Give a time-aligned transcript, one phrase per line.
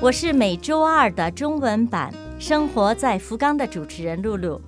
[0.00, 4.60] 我是每周二的中文版《生活在福冈》的主持人露露。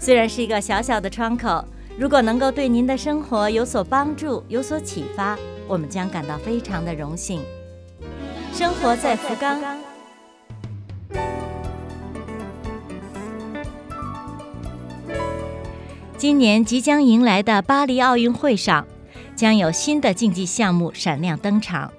[0.00, 1.64] 虽然是一个小小的窗口，
[1.96, 5.38] 如果能够对您的生活有所帮助、有所启发，
[5.68, 7.40] 我们将感到非常的荣幸。
[8.52, 9.60] 生活在福冈。
[16.16, 18.84] 今年即将迎来的巴黎奥运会上，
[19.36, 21.92] 将有新的竞技项目闪亮登场。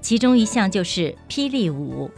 [0.00, 2.10] 其中一项就是霹雳舞。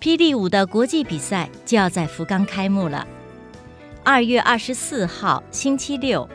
[0.00, 3.06] 霹雳舞的国际比赛就要在福冈开幕了。
[4.04, 6.28] 二月二十四号星期六，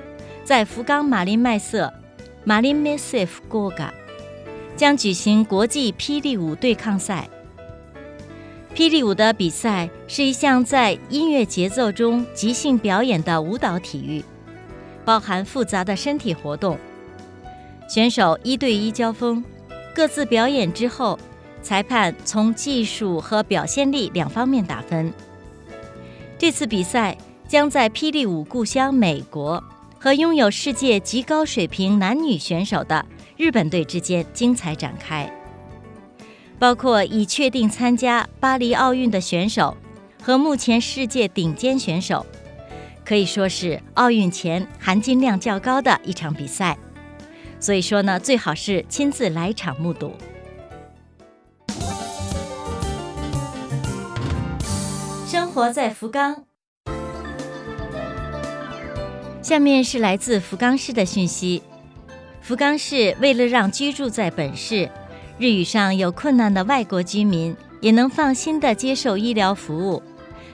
[0.44, 1.94] 在福冈马林麦瑟
[2.46, 3.94] 马林麦瑟夫国嘎
[4.78, 7.28] 将举行国际霹雳舞对抗赛。
[8.74, 14.24] 霹雳舞的比赛是一项在音乐节奏中即兴表演的舞蹈体育，
[15.04, 16.78] 包含复杂的身体活动，
[17.90, 19.44] 选手一对一交锋。
[19.98, 21.18] 各自表演之后，
[21.64, 25.12] 裁判从技术和表现力两方面打分。
[26.38, 27.18] 这次比赛
[27.48, 29.64] 将在霹雳舞故乡美国
[29.98, 33.04] 和拥有世界极高水平男女选手的
[33.38, 35.28] 日本队之间精彩展开。
[36.60, 39.76] 包括已确定参加巴黎奥运的选手
[40.22, 42.24] 和目前世界顶尖选手，
[43.04, 46.78] 可以说是奥运前含金量较高的一场比赛。
[47.60, 50.14] 所以说呢，最好是亲自来场目睹。
[55.26, 56.44] 生活在福冈，
[59.42, 61.62] 下面是来自福冈市的讯息。
[62.42, 64.90] 福冈市为了让居住在本市、
[65.38, 70.02] 日语上有困难的外国居民也能放心的接受医疗服务，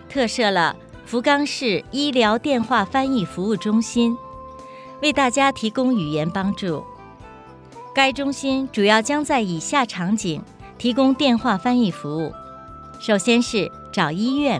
[0.09, 0.75] 特设了
[1.05, 4.17] 福冈市医疗电话翻译服务中心，
[5.03, 6.83] 为大家提供语言帮助。
[7.93, 10.41] 该中心主要将在以下场景
[10.79, 12.33] 提供电话翻译服务：
[12.99, 14.59] 首先是找医院，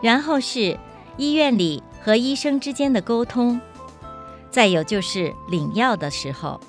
[0.00, 0.78] 然后是
[1.16, 3.60] 医院里和医生之间的沟通，
[4.52, 6.60] 再有就是领药的时候。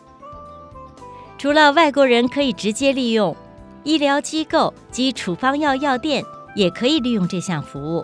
[1.38, 3.36] 除了外国人可以直接利用，
[3.84, 6.25] 医疗机构及处方药药店
[6.56, 8.03] 也可以利用这项服务，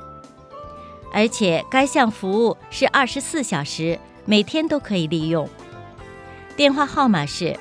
[1.12, 5.50] 而且该项服务是二十四小时，每天都可以利用。
[6.60, 7.58] 电话号码是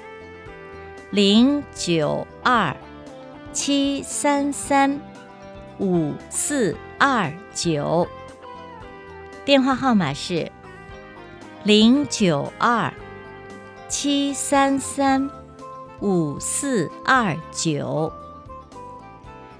[1.12, 2.76] 零九二
[3.52, 5.00] 七三三
[5.78, 8.08] 五四二九。
[9.44, 10.50] 电话号码是
[11.62, 12.92] 零九二
[13.86, 15.30] 七三三
[16.00, 18.12] 五四二九。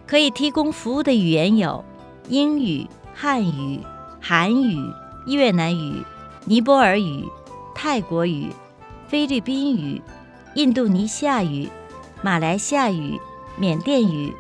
[0.05, 1.85] 可以提供服务的语言有
[2.27, 3.85] 英语、汉语、
[4.21, 4.77] 韩语、
[5.29, 6.03] 越南语、
[6.45, 7.25] 尼泊尔语、
[7.73, 8.53] 泰国语。
[9.09, 10.03] 菲律宾语、
[10.55, 11.67] 印度尼西亚语、
[12.21, 13.19] 马来西亚语、
[13.57, 14.35] 缅甸语、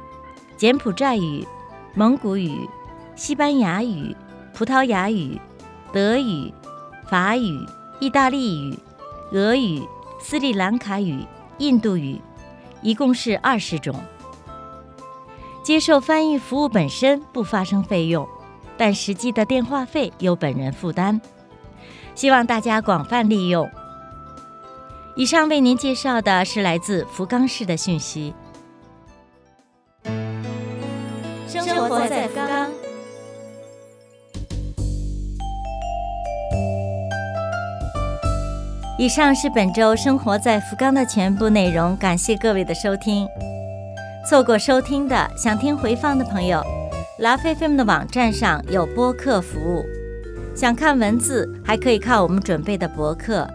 [0.58, 1.46] 柬埔寨语、
[1.94, 2.68] 蒙古语、
[3.16, 4.14] 西班牙语、
[4.52, 5.40] 葡萄牙语、
[5.90, 6.52] 德语、
[7.08, 7.58] 法语、
[7.98, 8.78] 意大利语、
[9.32, 9.82] 俄语、
[10.20, 11.24] 斯里兰卡语、
[11.56, 12.20] 印度语，
[12.82, 13.94] 一共是二十种。
[15.62, 18.28] 接受翻译服务本身不发生费用，
[18.76, 21.18] 但实际的电话费由本人负担。
[22.14, 23.66] 希望大家广泛利用。
[25.18, 28.32] 以上为您介绍的是来自福冈市的讯息。
[31.48, 32.70] 生活在福冈。
[38.96, 43.26] 以上是本周生活在福冈的全部内容，感谢各位的收听。
[44.24, 46.62] 错过收听的，想听回放的朋友，
[47.18, 49.84] 拉菲菲们的网站上有播客服务。
[50.54, 53.48] 想看文字，还可以看我们准备的博客。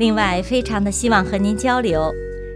[0.00, 2.10] 另外，非常的希望和您交流，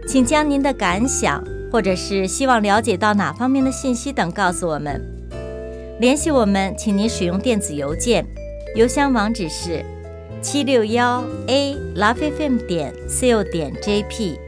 [0.08, 4.99] 请将您的感想或者是希望了解到哪方面的信息等告诉我们。
[6.00, 8.25] 联系我们，请您使用电子邮件，
[8.75, 9.85] 邮箱网址是
[10.41, 14.38] 七六幺 a lovefm 点 co 点 jp。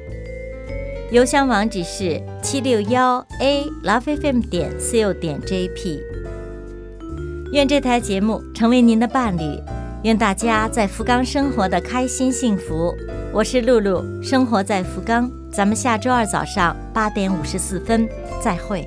[1.11, 6.01] 邮箱网址是七六幺 a lovefm 点 co 点 jp。
[7.53, 9.76] 愿这台节目成为您的伴侣。
[10.07, 12.97] 愿大家在福冈生活的开心幸福。
[13.33, 15.29] 我是露露，生活在福冈。
[15.51, 18.09] 咱们下周二早上八点五十四分
[18.41, 18.87] 再会。